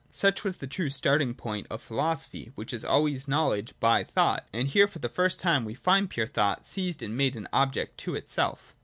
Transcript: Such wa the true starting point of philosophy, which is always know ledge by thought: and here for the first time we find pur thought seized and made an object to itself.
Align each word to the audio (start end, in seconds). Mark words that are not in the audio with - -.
Such 0.09 0.43
wa 0.43 0.49
the 0.57 0.65
true 0.65 0.89
starting 0.89 1.35
point 1.35 1.67
of 1.69 1.79
philosophy, 1.79 2.51
which 2.55 2.73
is 2.73 2.83
always 2.83 3.27
know 3.27 3.49
ledge 3.49 3.75
by 3.79 4.03
thought: 4.03 4.47
and 4.51 4.67
here 4.67 4.87
for 4.87 4.97
the 4.97 5.09
first 5.09 5.39
time 5.39 5.63
we 5.63 5.75
find 5.75 6.09
pur 6.09 6.25
thought 6.25 6.65
seized 6.65 7.03
and 7.03 7.15
made 7.15 7.35
an 7.35 7.47
object 7.53 7.99
to 7.99 8.15
itself. 8.15 8.73